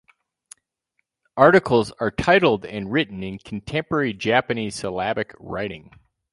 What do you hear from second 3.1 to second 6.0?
in contemporary Japanese syllabic writing.